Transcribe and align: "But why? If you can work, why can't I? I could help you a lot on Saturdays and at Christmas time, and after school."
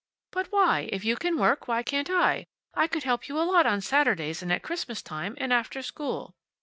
"But 0.31 0.47
why? 0.51 0.89
If 0.91 1.05
you 1.05 1.15
can 1.15 1.37
work, 1.37 1.67
why 1.67 1.83
can't 1.83 2.09
I? 2.09 2.47
I 2.73 2.87
could 2.87 3.03
help 3.03 3.27
you 3.29 3.39
a 3.39 3.43
lot 3.45 3.67
on 3.67 3.81
Saturdays 3.81 4.41
and 4.41 4.51
at 4.51 4.63
Christmas 4.63 5.03
time, 5.03 5.35
and 5.37 5.53
after 5.53 5.83
school." 5.83 6.33